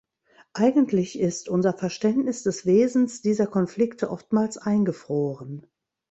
Eigentlich 0.55 1.19
ist 1.19 1.47
unser 1.47 1.73
Verständnis 1.77 2.41
des 2.41 2.65
Wesens 2.65 3.21
dieser 3.21 3.45
Konflikte 3.45 4.09
oftmals 4.09 4.57
eingefroren. 4.57 5.67